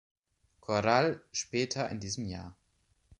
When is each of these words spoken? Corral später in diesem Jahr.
Corral 0.61 1.21
später 1.31 1.87
in 1.91 1.99
diesem 1.99 2.25
Jahr. 2.25 2.57